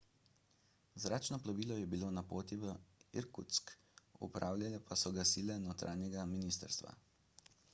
[1.01, 2.71] zračno plovilo je bilo na poti v
[3.21, 3.75] irkutsk
[4.29, 6.97] upravljale pa so ga sile notranjega ministrstva